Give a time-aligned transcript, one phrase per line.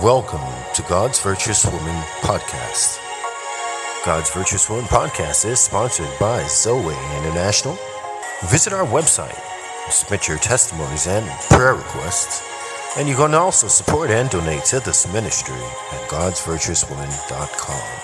[0.00, 0.40] Welcome
[0.72, 2.98] to God's Virtuous Woman Podcast.
[4.06, 7.76] God's Virtuous Woman Podcast is sponsored by Zoe International.
[8.46, 9.38] Visit our website,
[9.90, 12.42] submit your testimonies and prayer requests,
[12.96, 15.54] and you can also support and donate to this ministry
[15.92, 18.00] at godsvirtuouswoman.com.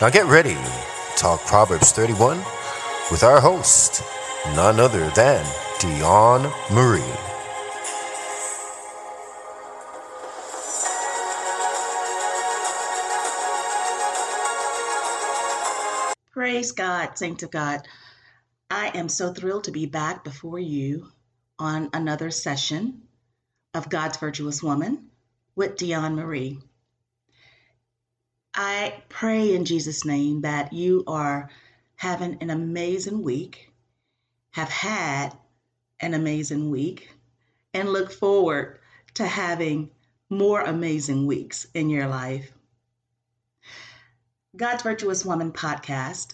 [0.00, 0.72] Now get ready to
[1.16, 2.38] talk Proverbs 31
[3.12, 4.02] with our host,
[4.56, 5.46] none other than
[5.78, 7.35] Dion Marie.
[16.56, 17.86] Praise God, saints of God.
[18.70, 21.08] I am so thrilled to be back before you
[21.58, 23.02] on another session
[23.74, 25.10] of God's Virtuous Woman
[25.54, 26.58] with Dion Marie.
[28.54, 31.50] I pray in Jesus' name that you are
[31.94, 33.70] having an amazing week,
[34.52, 35.36] have had
[36.00, 37.12] an amazing week,
[37.74, 38.78] and look forward
[39.12, 39.90] to having
[40.30, 42.50] more amazing weeks in your life.
[44.56, 46.32] God's Virtuous Woman podcast.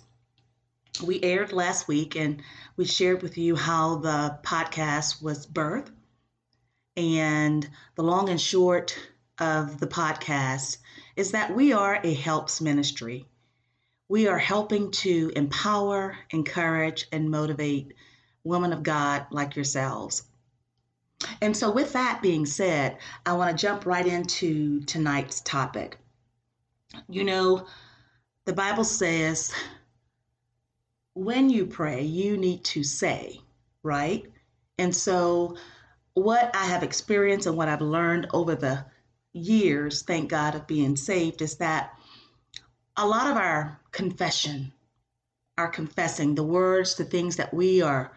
[1.00, 2.42] We aired last week and
[2.76, 5.90] we shared with you how the podcast was birthed.
[6.96, 8.98] And the long and short
[9.38, 10.76] of the podcast
[11.16, 13.26] is that we are a helps ministry.
[14.08, 17.94] We are helping to empower, encourage, and motivate
[18.44, 20.24] women of God like yourselves.
[21.40, 25.96] And so, with that being said, I want to jump right into tonight's topic.
[27.08, 27.66] You know,
[28.44, 29.52] the Bible says
[31.14, 33.40] when you pray, you need to say,
[33.82, 34.24] right?
[34.78, 35.56] And so,
[36.14, 38.84] what I have experienced and what I've learned over the
[39.32, 41.98] years, thank God, of being saved, is that
[42.96, 44.72] a lot of our confession,
[45.56, 48.12] our confessing, the words, the things that we are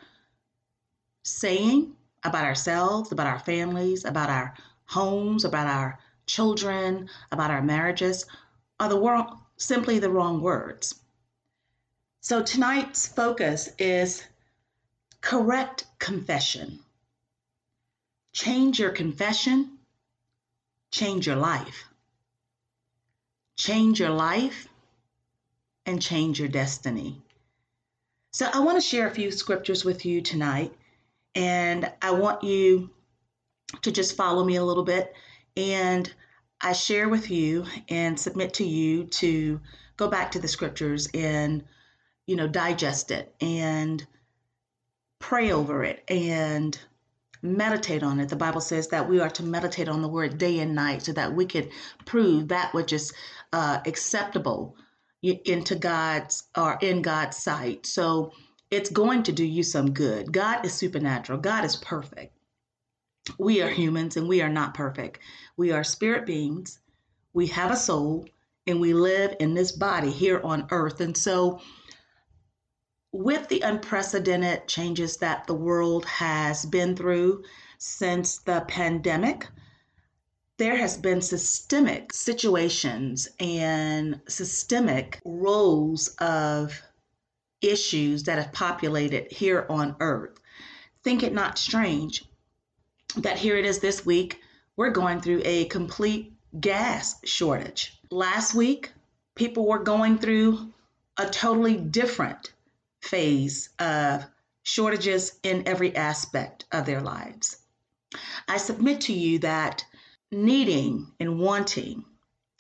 [1.24, 4.54] saying about ourselves, about our families, about our
[4.86, 8.26] homes, about our children, about our marriages,
[8.80, 10.96] are the wrong, simply the wrong words.
[12.26, 14.24] So tonight's focus is
[15.22, 16.80] correct confession.
[18.34, 19.78] Change your confession,
[20.90, 21.84] change your life.
[23.58, 24.68] Change your life
[25.86, 27.22] and change your destiny.
[28.34, 30.74] So I want to share a few scriptures with you tonight,
[31.36, 32.90] and I want you
[33.84, 35.14] to just follow me a little bit
[35.56, 36.12] and
[36.60, 39.62] I share with you and submit to you to
[39.96, 41.64] go back to the scriptures and,
[42.28, 44.06] you know, digest it and
[45.20, 46.78] pray over it and
[47.42, 48.30] meditate on it.
[48.30, 51.14] The Bible says that we are to meditate on the word day and night so
[51.14, 51.70] that we could
[52.06, 53.14] prove that which is
[53.54, 54.76] uh, acceptable
[55.22, 57.86] into God's or in God's sight.
[57.86, 58.32] So
[58.72, 60.32] it's going to do you some good.
[60.32, 61.40] God is supernatural.
[61.40, 62.36] God is perfect
[63.38, 65.20] we are humans and we are not perfect.
[65.58, 66.80] We are spirit beings.
[67.34, 68.28] We have a soul
[68.68, 71.02] and we live in this body here on earth.
[71.02, 71.60] And so,
[73.16, 77.42] with the unprecedented changes that the world has been through
[77.78, 79.48] since the pandemic,
[80.58, 86.82] there has been systemic situations and systemic roles of
[87.62, 90.38] issues that have populated here on earth.
[91.04, 92.26] Think it not strange
[93.16, 94.42] that here it is this week,
[94.76, 97.98] we're going through a complete gas shortage.
[98.12, 98.92] Last week,
[99.36, 100.74] people were going through
[101.18, 102.52] a totally different
[103.06, 104.26] phase of
[104.64, 107.58] shortages in every aspect of their lives.
[108.48, 109.86] I submit to you that
[110.32, 112.06] needing and wanting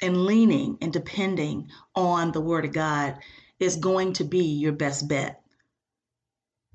[0.01, 3.17] and leaning and depending on the Word of God
[3.59, 5.41] is going to be your best bet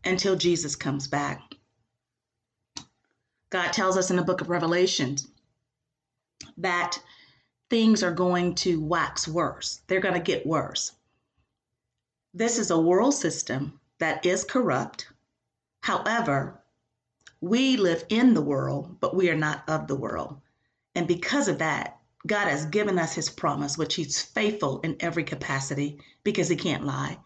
[0.04, 1.54] until Jesus comes back.
[3.50, 5.28] God tells us in the book of Revelations
[6.56, 6.98] that
[7.68, 9.80] things are going to wax worse.
[9.86, 10.92] They're going to get worse.
[12.32, 15.08] This is a world system that is corrupt.
[15.80, 16.62] However,
[17.40, 20.40] we live in the world, but we are not of the world.
[20.94, 25.24] And because of that, God has given us his promise, which he's faithful in every
[25.24, 27.18] capacity because he can't lie.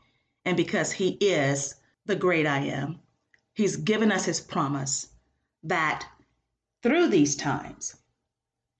[0.47, 1.75] And because he is
[2.07, 3.01] the great I am,
[3.53, 5.09] he's given us his promise
[5.65, 6.07] that
[6.83, 7.97] through these times.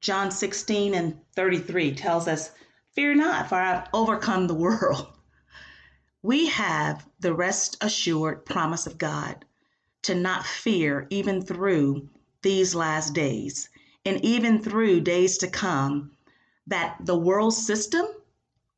[0.01, 2.51] John 16 and 33 tells us,
[2.93, 5.14] Fear not, for I've overcome the world.
[6.25, 9.45] We have the rest assured promise of God
[10.05, 12.09] to not fear even through
[12.41, 13.69] these last days
[14.07, 16.13] and even through days to come,
[16.67, 18.07] that the world system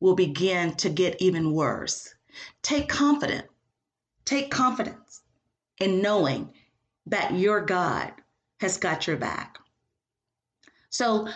[0.01, 2.13] will begin to get even worse.
[2.63, 3.47] Take confidence,
[4.25, 5.21] take confidence
[5.79, 6.51] in knowing
[7.05, 8.11] that your God
[8.59, 9.57] has got your back.
[10.89, 11.29] So,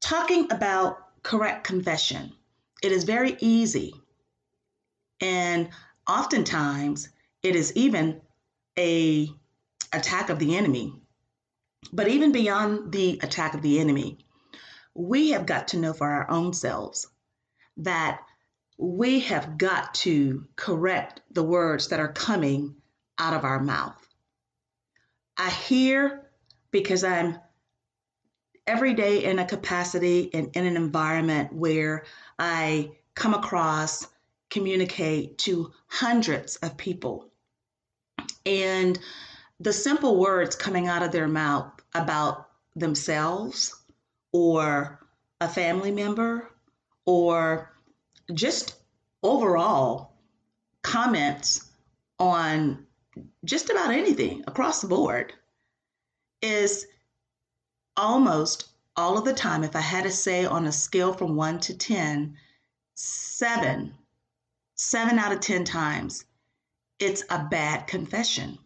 [0.00, 2.32] talking about correct confession,
[2.82, 3.92] it is very easy.
[5.20, 5.68] And
[6.08, 7.08] oftentimes
[7.42, 8.20] it is even
[8.78, 9.28] a
[9.92, 10.94] attack of the enemy.
[11.92, 14.18] But even beyond the attack of the enemy,
[14.94, 17.08] we have got to know for our own selves
[17.78, 18.20] that
[18.76, 22.76] we have got to correct the words that are coming
[23.18, 23.96] out of our mouth.
[25.36, 26.30] I hear
[26.70, 27.38] because I'm
[28.66, 32.04] every day in a capacity and in an environment where
[32.38, 34.06] I come across,
[34.50, 37.30] communicate to hundreds of people.
[38.46, 38.98] And
[39.60, 43.74] the simple words coming out of their mouth about themselves
[44.32, 45.06] or
[45.40, 46.48] a family member
[47.04, 47.72] or
[48.34, 48.76] just
[49.22, 50.12] overall
[50.82, 51.70] comments
[52.18, 52.86] on
[53.44, 55.32] just about anything across the board
[56.42, 56.86] is
[57.96, 61.60] almost all of the time, if I had to say on a scale from one
[61.60, 62.36] to 10,
[62.94, 63.94] seven,
[64.78, 66.24] seven out of 10 times,
[66.98, 68.58] it's a bad confession.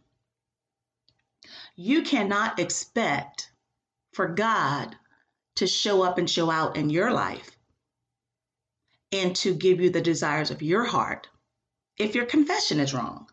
[1.75, 3.51] You cannot expect
[4.13, 4.95] for God
[5.57, 7.51] to show up and show out in your life
[9.11, 11.29] and to give you the desires of your heart
[11.99, 13.29] if your confession is wrong.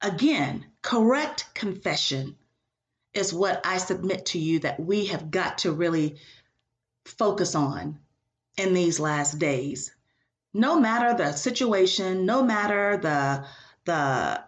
[0.00, 2.36] Again, correct confession
[3.14, 6.16] is what I submit to you that we have got to really
[7.04, 7.98] focus on
[8.56, 9.92] in these last days.
[10.54, 13.46] No matter the situation, no matter the
[13.84, 13.92] the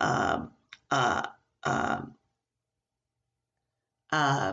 [0.01, 0.47] uh,
[0.91, 1.23] uh,
[1.63, 2.03] uh,
[4.13, 4.53] uh,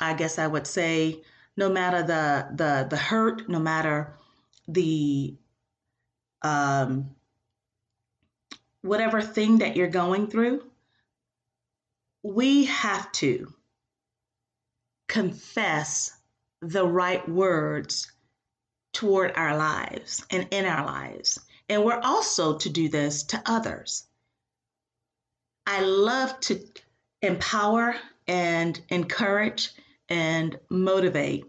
[0.00, 1.22] I guess I would say,
[1.56, 4.14] no matter the the the hurt, no matter
[4.68, 5.36] the
[6.42, 7.10] um,
[8.82, 10.62] whatever thing that you're going through,
[12.22, 13.52] we have to
[15.08, 16.12] confess
[16.60, 18.12] the right words
[18.92, 21.38] toward our lives and in our lives.
[21.68, 24.06] And we're also to do this to others.
[25.66, 26.60] I love to
[27.20, 27.94] empower
[28.26, 29.70] and encourage
[30.08, 31.44] and motivate.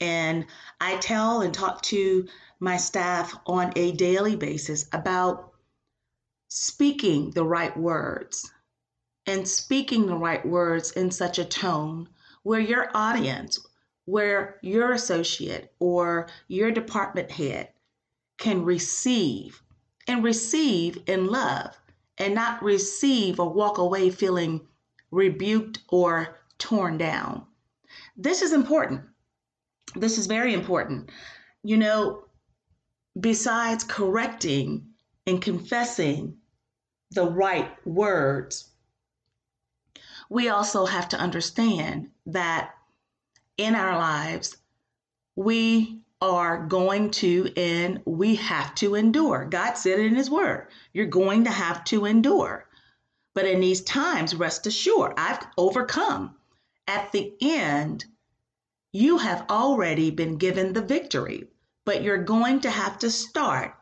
[0.00, 0.46] And
[0.80, 2.26] I tell and talk to
[2.60, 5.52] my staff on a daily basis about
[6.48, 8.50] speaking the right words
[9.26, 12.08] and speaking the right words in such a tone
[12.42, 13.58] where your audience,
[14.08, 17.68] where your associate or your department head
[18.38, 19.62] can receive
[20.06, 21.78] and receive in love
[22.16, 24.66] and not receive or walk away feeling
[25.10, 27.44] rebuked or torn down.
[28.16, 29.02] This is important.
[29.94, 31.10] This is very important.
[31.62, 32.24] You know,
[33.20, 34.86] besides correcting
[35.26, 36.38] and confessing
[37.10, 38.70] the right words,
[40.30, 42.72] we also have to understand that
[43.58, 44.56] in our lives,
[45.36, 49.44] we are going to and we have to endure.
[49.44, 50.68] God said it in His Word.
[50.92, 52.66] You're going to have to endure.
[53.34, 56.34] But in these times, rest assured, I've overcome.
[56.88, 58.04] At the end,
[58.92, 61.48] you have already been given the victory,
[61.84, 63.74] but you're going to have to start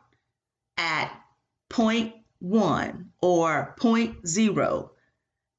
[0.77, 1.11] at
[1.69, 4.91] point one or point zero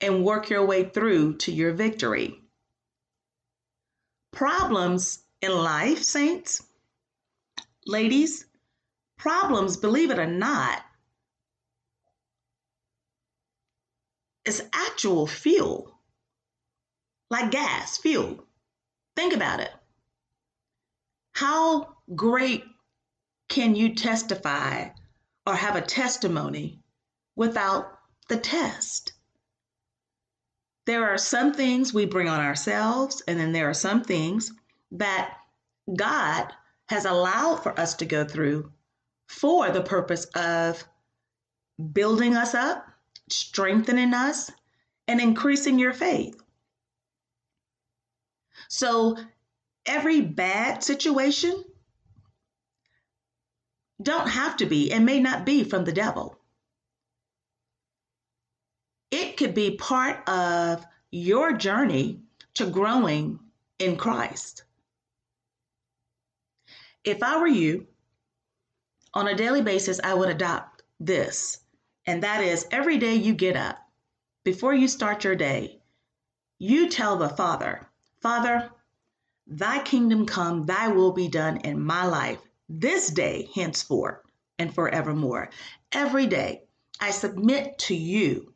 [0.00, 2.40] and work your way through to your victory.
[4.32, 6.62] Problems in life, saints,
[7.86, 8.44] ladies,
[9.16, 10.82] problems, believe it or not,
[14.44, 15.98] is actual fuel,
[17.30, 18.46] like gas, fuel.
[19.16, 19.70] Think about it.
[21.32, 22.64] How great
[23.48, 24.88] can you testify
[25.46, 26.80] or have a testimony
[27.36, 29.12] without the test?
[30.88, 34.50] There are some things we bring on ourselves, and then there are some things
[34.92, 35.36] that
[35.94, 36.50] God
[36.86, 38.72] has allowed for us to go through
[39.26, 40.82] for the purpose of
[41.92, 42.86] building us up,
[43.28, 44.50] strengthening us,
[45.06, 46.40] and increasing your faith.
[48.70, 49.18] So,
[49.84, 51.64] every bad situation
[54.02, 56.38] don't have to be and may not be from the devil
[59.10, 62.18] it could be part of your journey
[62.54, 63.38] to growing
[63.78, 64.64] in Christ.
[67.04, 67.86] If I were you,
[69.14, 71.60] on a daily basis, I would adopt this,
[72.04, 73.78] and that is every day you get up,
[74.42, 75.78] before you start your day,
[76.58, 77.88] you tell the Father,
[78.20, 78.68] Father,
[79.46, 84.18] thy kingdom come, thy will be done in my life this day, henceforth,
[84.58, 85.50] and forevermore.
[85.92, 86.64] Every day,
[87.00, 88.52] I submit to you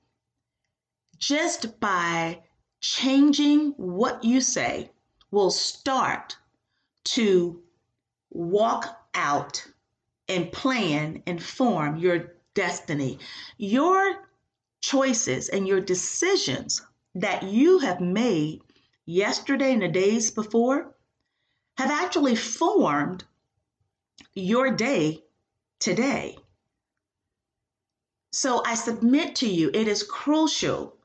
[1.22, 2.42] just by
[2.80, 4.90] changing what you say
[5.30, 6.36] will start
[7.04, 7.62] to
[8.30, 9.64] walk out
[10.28, 13.20] and plan and form your destiny.
[13.56, 14.26] Your
[14.80, 16.82] choices and your decisions
[17.14, 18.62] that you have made
[19.06, 20.92] yesterday and the days before
[21.78, 23.22] have actually formed
[24.34, 25.22] your day
[25.78, 26.36] today.
[28.32, 30.96] So I submit to you, it is crucial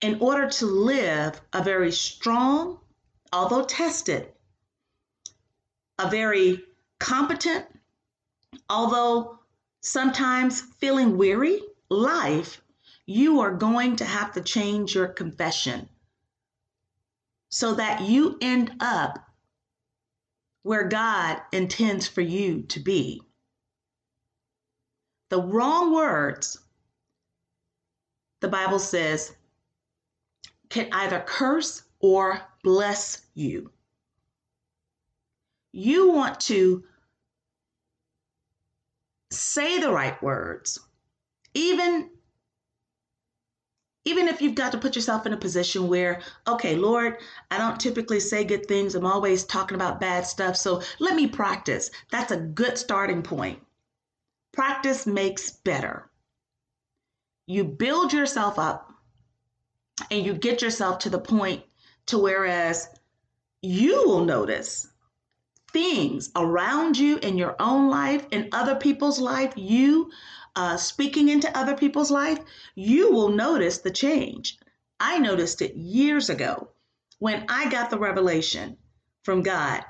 [0.00, 2.78] in order to live a very strong,
[3.32, 4.32] although tested,
[5.98, 6.62] a very
[6.98, 7.64] competent,
[8.68, 9.38] although
[9.80, 12.60] sometimes feeling weary life,
[13.06, 15.88] you are going to have to change your confession
[17.48, 19.18] so that you end up
[20.62, 23.22] where God intends for you to be.
[25.30, 26.58] The wrong words,
[28.40, 29.34] the Bible says,
[30.68, 33.70] can either curse or bless you.
[35.72, 36.84] You want to
[39.30, 40.78] say the right words,
[41.54, 42.10] even
[44.06, 47.18] even if you've got to put yourself in a position where, okay, Lord,
[47.50, 48.94] I don't typically say good things.
[48.94, 50.56] I'm always talking about bad stuff.
[50.56, 51.90] So let me practice.
[52.12, 53.58] That's a good starting point.
[54.52, 56.08] Practice makes better.
[57.48, 58.85] You build yourself up
[60.10, 61.62] and you get yourself to the point
[62.06, 62.88] to whereas
[63.62, 64.88] you will notice
[65.72, 70.10] things around you in your own life, in other people's life, you
[70.54, 72.38] uh, speaking into other people's life,
[72.74, 74.58] you will notice the change.
[74.98, 76.68] I noticed it years ago
[77.18, 78.78] when I got the revelation
[79.22, 79.84] from God.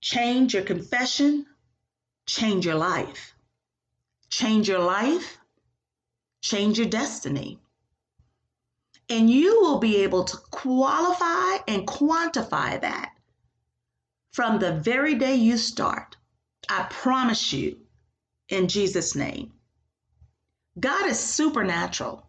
[0.00, 1.46] Change your confession,
[2.26, 3.34] change your life.
[4.30, 5.36] Change your life,
[6.40, 7.58] change your destiny.
[9.12, 13.12] And you will be able to qualify and quantify that
[14.30, 16.16] from the very day you start.
[16.66, 17.78] I promise you,
[18.48, 19.52] in Jesus' name.
[20.80, 22.26] God is supernatural.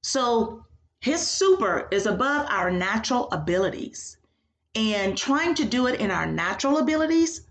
[0.00, 0.64] So
[1.00, 4.16] his super is above our natural abilities.
[4.74, 7.42] And trying to do it in our natural abilities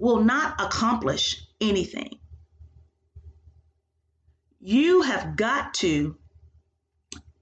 [0.00, 2.18] will not accomplish anything.
[4.58, 6.18] You have got to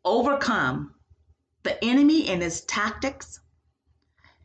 [0.07, 0.95] overcome
[1.65, 3.41] the enemy and his tactics,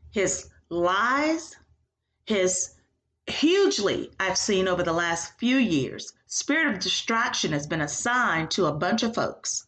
[0.09, 1.55] his lies,
[2.25, 2.75] his
[3.27, 6.13] hugely I've seen over the last few years.
[6.25, 9.65] Spirit of distraction has been assigned to a bunch of folks.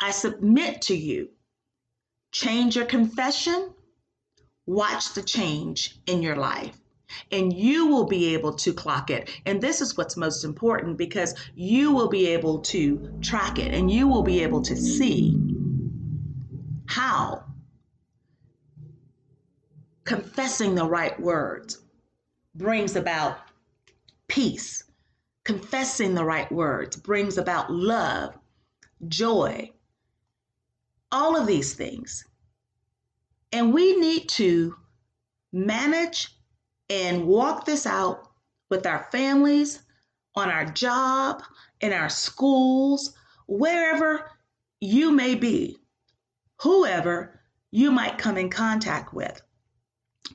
[0.00, 1.28] I submit to you,
[2.32, 3.74] change your confession,
[4.66, 6.76] watch the change in your life,
[7.30, 9.30] and you will be able to clock it.
[9.46, 13.90] And this is what's most important because you will be able to track it and
[13.90, 15.36] you will be able to see
[16.86, 17.44] how
[20.04, 21.78] confessing the right words
[22.54, 23.38] brings about
[24.28, 24.84] peace.
[25.44, 28.36] Confessing the right words brings about love,
[29.06, 29.70] joy,
[31.12, 32.24] all of these things.
[33.52, 34.74] And we need to
[35.52, 36.35] manage
[36.88, 38.28] and walk this out
[38.70, 39.82] with our families,
[40.34, 41.42] on our job,
[41.80, 43.14] in our schools,
[43.46, 44.30] wherever
[44.80, 45.78] you may be,
[46.60, 47.40] whoever
[47.70, 49.40] you might come in contact with.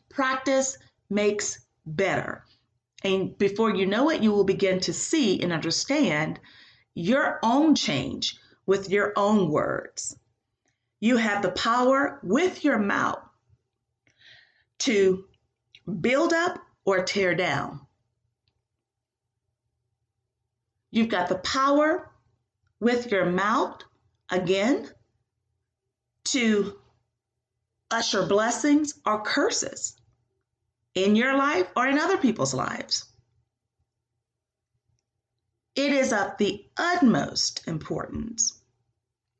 [0.09, 0.77] Practice
[1.09, 2.45] makes better.
[3.03, 6.39] And before you know it, you will begin to see and understand
[6.93, 10.15] your own change with your own words.
[10.99, 13.21] You have the power with your mouth
[14.79, 15.25] to
[16.01, 17.81] build up or tear down.
[20.91, 22.11] You've got the power
[22.79, 23.81] with your mouth,
[24.29, 24.89] again,
[26.25, 26.77] to
[27.89, 29.95] usher blessings or curses
[30.95, 33.05] in your life or in other people's lives.
[35.75, 38.61] It is of the utmost importance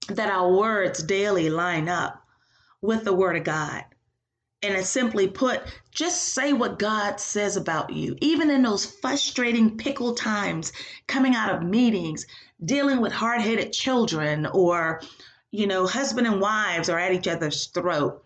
[0.08, 2.26] that our words daily line up
[2.82, 3.84] with the Word of God.
[4.64, 9.76] And it's simply put, just say what God says about you, even in those frustrating
[9.76, 10.72] pickle times
[11.08, 12.28] coming out of meetings,
[12.64, 15.02] dealing with hard headed children, or,
[15.50, 18.24] you know, husband and wives are at each other's throat.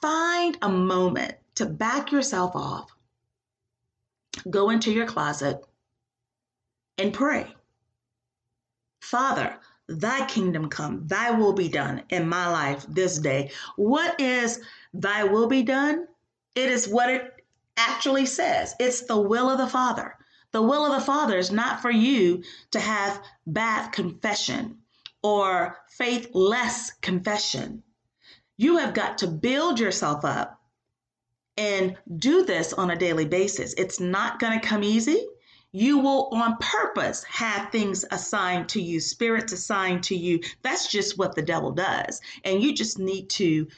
[0.00, 2.90] Find a moment to back yourself off,
[4.48, 5.62] go into your closet,
[6.96, 7.54] and pray.
[9.02, 9.58] Father,
[9.98, 13.50] thy kingdom come, thy will be done in my life this day.
[13.76, 14.60] What is
[14.92, 16.06] thy will be done?
[16.54, 17.44] It is what it
[17.76, 18.74] actually says.
[18.78, 20.16] It's the will of the Father.
[20.52, 24.78] The will of the Father is not for you to have bad confession
[25.22, 27.82] or faithless confession.
[28.56, 30.60] You have got to build yourself up
[31.56, 33.74] and do this on a daily basis.
[33.74, 35.26] It's not going to come easy.
[35.74, 40.40] You will, on purpose, have things assigned to you, spirits assigned to you.
[40.60, 42.20] That's just what the devil does.
[42.44, 43.68] And you just need to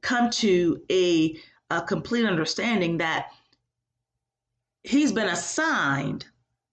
[0.00, 1.36] come to a,
[1.70, 3.28] a complete understanding that
[4.82, 6.24] he's been assigned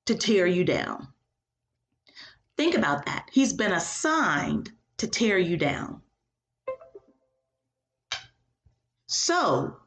[0.05, 1.09] to tear you down.
[2.55, 3.27] Think about that.
[3.31, 6.01] He's been assigned to tear you down.
[9.07, 9.77] So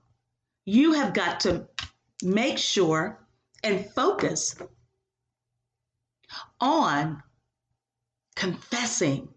[0.65, 1.67] you have got to
[2.23, 3.19] make sure
[3.65, 4.57] and focus
[6.61, 7.23] on
[8.35, 9.29] confessing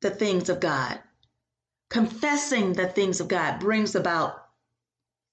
[0.00, 1.00] the things of God.
[1.88, 4.34] Confessing the things of God brings about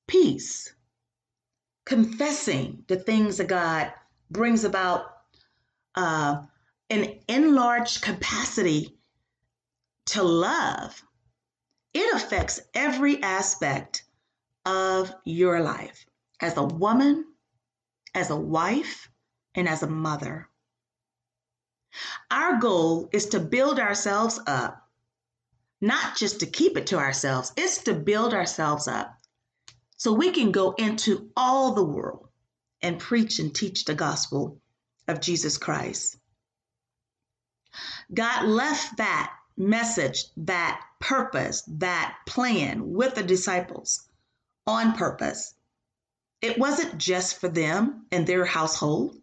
[0.08, 0.74] peace.
[1.86, 3.94] Confessing the things of God
[4.30, 5.06] brings about
[5.96, 6.44] uh,
[6.90, 8.98] an enlarged capacity
[10.08, 11.02] to love.
[11.94, 14.04] It affects every aspect
[14.66, 16.06] of your life
[16.40, 17.26] as a woman,
[18.14, 19.10] as a wife,
[19.56, 20.48] and as a mother.
[22.30, 24.88] Our goal is to build ourselves up,
[25.82, 29.18] not just to keep it to ourselves, it's to build ourselves up
[29.98, 32.30] so we can go into all the world
[32.82, 34.62] and preach and teach the gospel
[35.08, 36.18] of Jesus Christ.
[38.14, 44.08] God left that message, that purpose, that plan with the disciples
[44.66, 45.54] on purpose.
[46.42, 49.19] It wasn't just for them and their household.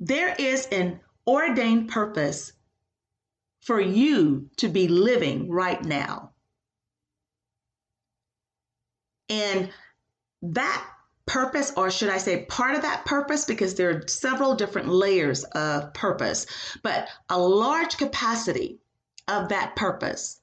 [0.00, 2.52] There is an ordained purpose
[3.62, 6.32] for you to be living right now.
[9.28, 9.70] And
[10.42, 10.86] that
[11.26, 15.42] purpose, or should I say part of that purpose, because there are several different layers
[15.44, 16.46] of purpose,
[16.82, 18.78] but a large capacity
[19.26, 20.40] of that purpose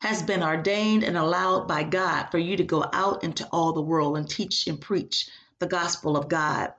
[0.00, 3.82] has been ordained and allowed by God for you to go out into all the
[3.82, 5.28] world and teach and preach
[5.58, 6.72] the gospel of God.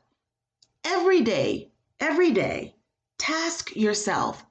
[0.84, 1.71] Every day,
[2.02, 2.76] every day,
[3.18, 4.44] task yourself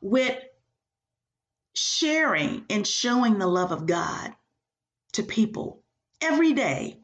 [0.00, 0.38] with
[1.74, 4.32] sharing and showing the love of God
[5.14, 5.82] to people
[6.20, 7.00] every day.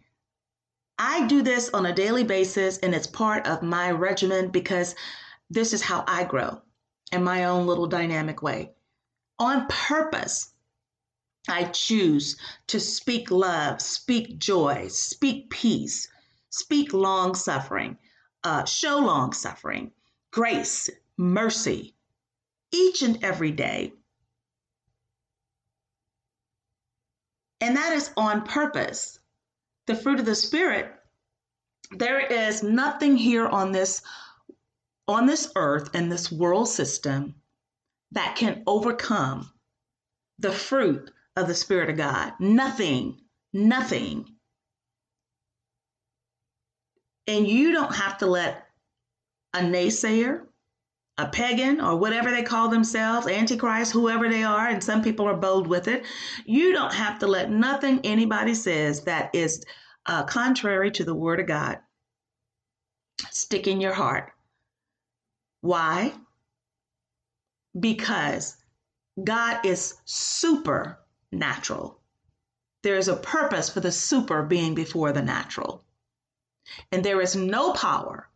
[0.99, 4.95] I do this on a daily basis and it's part of my regimen because
[5.51, 6.63] this is how I grow
[7.11, 8.75] in my own little dynamic way
[9.39, 10.53] on purpose,
[11.49, 12.37] I choose
[12.69, 16.09] to speak love, speak joy, speak peace,
[16.51, 17.99] speak long suffering,
[18.45, 19.91] uh, show long suffering,
[20.31, 21.95] grace, mercy,
[22.71, 23.93] each and every day.
[27.61, 29.19] And that is on purpose.
[29.87, 30.93] The fruit of the Spirit,
[31.91, 34.03] there is nothing here on this
[35.07, 37.35] on this earth and this world system
[38.13, 39.51] that can overcome
[40.39, 42.33] the fruit of the Spirit of God.
[42.39, 43.21] Nothing,
[43.53, 44.34] nothing.
[47.27, 48.67] And you don't have to let
[49.55, 50.47] a naysayer,
[51.17, 55.37] a pagan, or whatever they call themselves, antichrist, whoever they are, and some people are
[55.37, 56.05] bold with it,
[56.45, 59.65] you don't have to let nothing anybody says that is
[60.07, 61.79] uh, contrary to the Word of God
[63.31, 64.33] stick in your heart.
[65.61, 66.13] Why?
[67.79, 68.57] because
[69.23, 72.01] God is supernatural.
[72.83, 75.85] There is a purpose for the super being before the natural.
[76.91, 78.29] And there is no power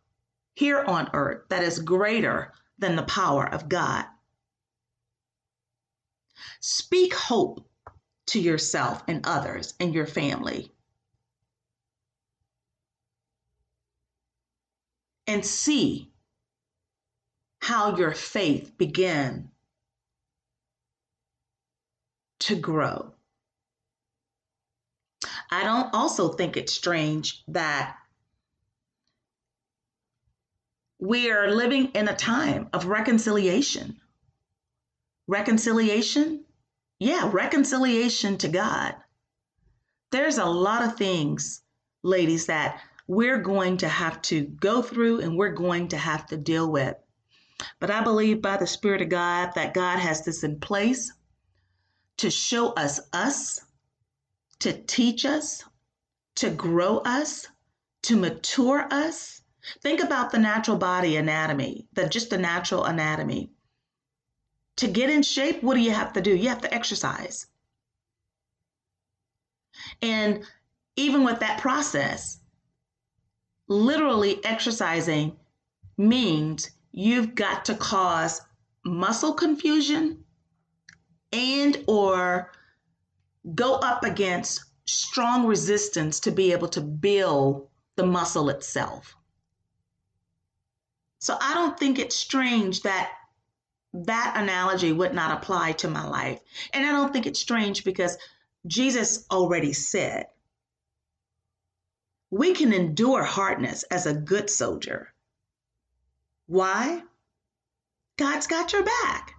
[0.55, 4.05] here on earth that is greater than the power of God.
[6.59, 7.67] Speak hope
[8.27, 10.71] to yourself and others and your family.
[15.27, 16.11] And see
[17.61, 19.51] how your faith began
[22.39, 23.13] to grow.
[25.51, 27.98] I don't also think it's strange that
[30.99, 33.97] we are living in a time of reconciliation.
[35.27, 36.45] Reconciliation?
[36.99, 38.95] Yeah, reconciliation to God.
[40.11, 41.61] There's a lot of things,
[42.03, 46.37] ladies, that we're going to have to go through and we're going to have to
[46.37, 46.95] deal with.
[47.79, 51.11] But I believe by the Spirit of God that God has this in place
[52.17, 53.61] to show us us,
[54.59, 55.63] to teach us,
[56.35, 57.47] to grow us,
[58.03, 59.38] to mature us.
[59.81, 63.51] Think about the natural body anatomy, the just the natural anatomy.
[64.77, 66.35] To get in shape, what do you have to do?
[66.35, 67.47] You have to exercise.
[70.01, 70.45] And
[70.95, 72.39] even with that process,
[73.67, 75.37] literally exercising
[75.97, 78.41] means you've got to cause
[78.85, 80.23] muscle confusion
[81.31, 82.51] and or
[83.53, 89.15] go up against strong resistance to be able to build the muscle itself.
[91.19, 93.11] So I don't think it's strange that
[93.93, 96.39] that analogy would not apply to my life.
[96.73, 98.17] And I don't think it's strange because
[98.67, 100.25] Jesus already said
[102.31, 105.13] we can endure hardness as a good soldier.
[106.45, 107.01] Why?
[108.17, 109.33] God's got your back.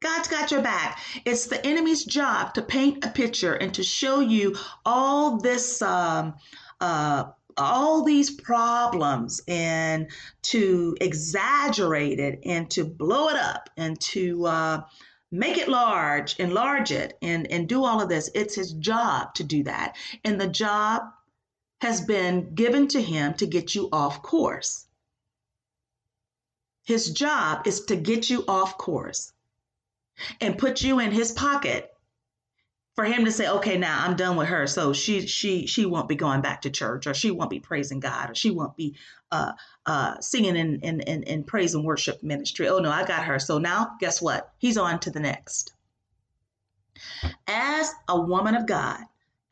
[0.00, 1.00] God's got your back.
[1.24, 6.34] It's the enemy's job to paint a picture and to show you all this, um,
[6.80, 7.24] uh,
[7.58, 10.10] all these problems, and
[10.42, 14.80] to exaggerate it and to blow it up and to uh,
[15.30, 18.30] make it large, enlarge it, and and do all of this.
[18.34, 21.02] It's his job to do that, and the job
[21.80, 24.86] has been given to him to get you off course.
[26.84, 29.32] His job is to get you off course
[30.40, 31.92] and put you in his pocket
[32.98, 34.66] for him to say, okay, now I'm done with her.
[34.66, 38.00] So she she she won't be going back to church or she won't be praising
[38.00, 38.96] God or she won't be
[39.30, 39.52] uh,
[39.86, 42.66] uh, singing in, in, in, in praise and worship ministry.
[42.66, 43.38] Oh no, I got her.
[43.38, 44.52] So now guess what?
[44.58, 45.74] He's on to the next.
[47.46, 48.98] As a woman of God,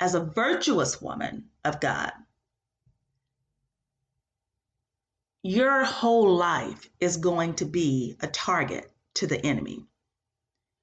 [0.00, 2.10] as a virtuous woman of God,
[5.44, 9.86] your whole life is going to be a target to the enemy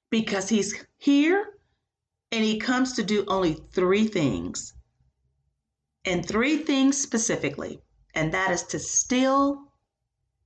[0.10, 1.46] because he's here
[2.34, 4.74] and he comes to do only three things.
[6.04, 7.80] And three things specifically,
[8.16, 9.72] and that is to steal,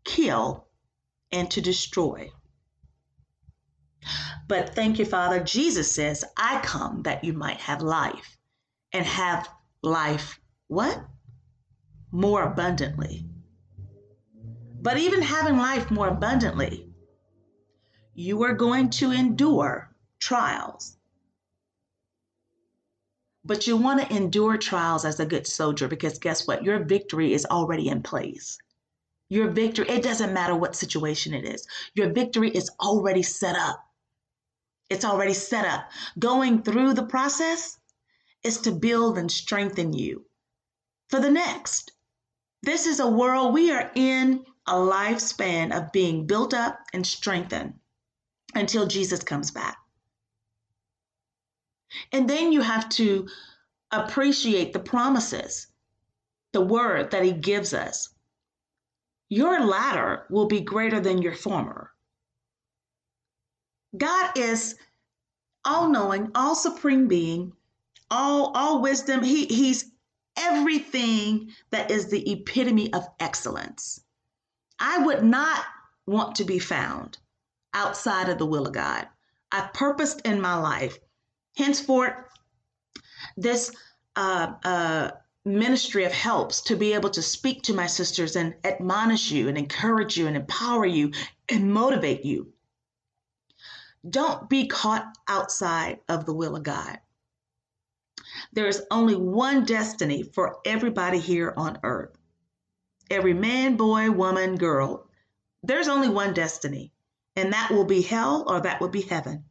[0.03, 0.67] kill,
[1.31, 2.29] and to destroy.
[4.49, 5.41] But thank you, Father.
[5.41, 8.37] Jesus says, I come that you might have life
[8.91, 9.47] and have
[9.81, 11.01] life what?
[12.11, 13.25] More abundantly.
[14.81, 16.89] But even having life more abundantly,
[18.13, 20.96] you are going to endure trials.
[23.47, 26.65] But you want to endure trials as a good soldier because guess what?
[26.65, 28.57] Your victory is already in place.
[29.29, 33.81] Your victory, it doesn't matter what situation it is, your victory is already set up.
[34.89, 35.89] It's already set up.
[36.19, 37.79] Going through the process
[38.43, 40.25] is to build and strengthen you
[41.07, 41.93] for the next.
[42.63, 47.75] This is a world we are in a lifespan of being built up and strengthened
[48.53, 49.77] until Jesus comes back.
[52.11, 53.27] And then you have to
[53.91, 55.67] appreciate the promises,
[56.51, 58.09] the word that he gives us.
[59.29, 61.91] Your latter will be greater than your former.
[63.97, 64.75] God is
[65.65, 67.53] all knowing, all supreme being,
[68.09, 69.23] all, all wisdom.
[69.23, 69.91] He, he's
[70.37, 73.99] everything that is the epitome of excellence.
[74.79, 75.65] I would not
[76.05, 77.17] want to be found
[77.73, 79.07] outside of the will of God.
[79.51, 80.97] I've purposed in my life.
[81.57, 82.13] Henceforth,
[83.35, 83.71] this
[84.15, 85.11] uh, uh,
[85.43, 89.57] ministry of helps to be able to speak to my sisters and admonish you and
[89.57, 91.11] encourage you and empower you
[91.49, 92.53] and motivate you.
[94.07, 96.99] Don't be caught outside of the will of God.
[98.53, 102.15] There is only one destiny for everybody here on earth.
[103.09, 105.09] Every man, boy, woman, girl.
[105.63, 106.91] There's only one destiny
[107.35, 109.45] and that will be hell or that will be heaven.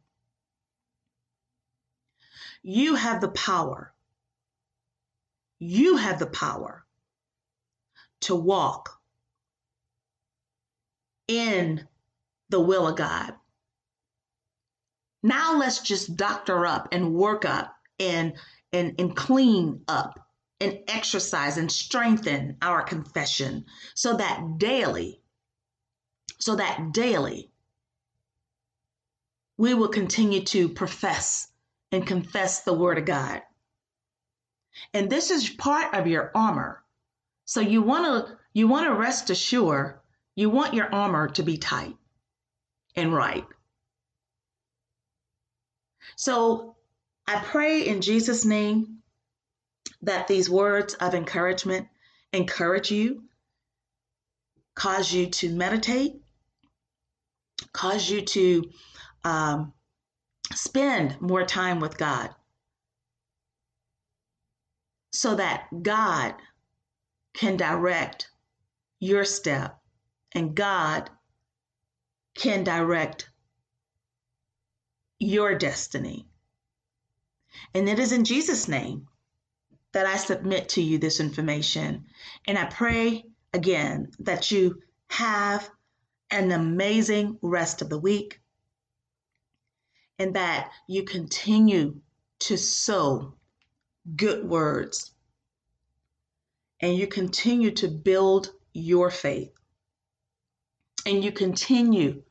[2.69, 3.93] You have the power.
[5.57, 6.85] You have the power
[8.23, 8.99] to walk
[11.29, 11.87] in
[12.49, 13.35] the will of God.
[15.23, 18.33] Now let's just doctor up and work up and
[18.73, 20.19] and, and clean up
[20.59, 23.63] and exercise and strengthen our confession
[23.95, 25.21] so that daily,
[26.37, 27.49] so that daily
[29.55, 31.47] we will continue to profess
[31.91, 33.41] and confess the Word of God.
[34.93, 36.83] And this is part of your armor.
[37.45, 39.99] So you want to you want to rest assured
[40.35, 41.95] you want your armor to be tight
[42.95, 43.45] and right.
[46.15, 46.75] So
[47.27, 48.99] I pray in Jesus' name
[50.01, 51.87] that these words of encouragement
[52.33, 53.23] encourage you,
[54.75, 56.21] cause you to meditate,
[57.73, 58.69] cause you to
[59.23, 59.73] um,
[60.53, 62.33] spend more time with God
[65.11, 66.35] so that God
[67.33, 68.29] can direct
[68.99, 69.79] your step
[70.33, 71.09] and God
[72.35, 73.29] can direct
[75.19, 76.27] your destiny.
[77.73, 79.07] And it is in Jesus' name
[79.93, 82.05] that I submit to you this information.
[82.45, 85.69] And I pray again that you have
[86.29, 88.39] an amazing rest of the week
[90.19, 91.99] and that you continue
[92.39, 93.33] to sow
[94.15, 95.11] good words
[96.79, 99.53] and you continue to build your faith
[101.05, 102.23] and you continue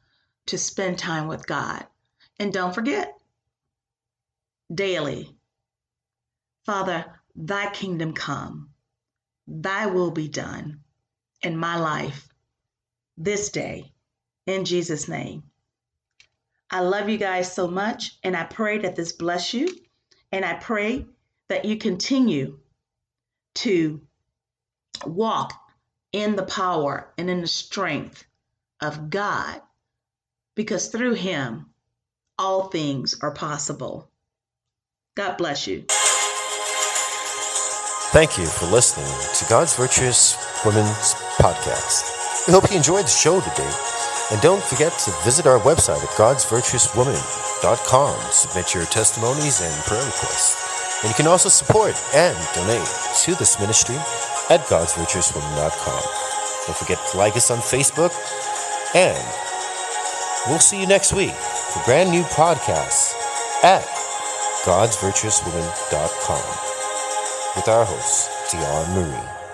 [0.46, 1.86] to spend time with God.
[2.38, 3.14] And don't forget,
[4.72, 5.34] daily,
[6.64, 8.70] Father, thy kingdom come,
[9.46, 10.80] thy will be done
[11.42, 12.28] in my life
[13.16, 13.92] this day,
[14.46, 15.44] in Jesus' name.
[16.70, 19.68] I love you guys so much, and I pray that this bless you,
[20.32, 21.06] and I pray
[21.48, 22.58] that you continue
[23.56, 24.00] to
[25.06, 25.52] walk
[26.12, 28.24] in the power and in the strength
[28.80, 29.60] of God,
[30.54, 31.66] because through Him,
[32.38, 34.10] all things are possible.
[35.14, 35.84] God bless you.
[38.10, 39.06] Thank you for listening
[39.38, 42.46] to God's Virtuous Women's Podcast.
[42.46, 43.95] We hope you enjoyed the show today.
[44.32, 48.32] And don't forget to visit our website at godsvirtuouswoman.com.
[48.32, 50.56] Submit your testimonies and prayer requests.
[51.02, 52.88] And you can also support and donate
[53.22, 53.96] to this ministry
[54.50, 56.02] at godsvirtuouswoman.com.
[56.66, 58.12] Don't forget to like us on Facebook.
[58.94, 59.24] And
[60.48, 63.14] we'll see you next week for brand new podcasts
[63.62, 63.84] at
[64.64, 66.42] godsvirtuouswoman.com
[67.54, 69.45] with our host, Dion Marie.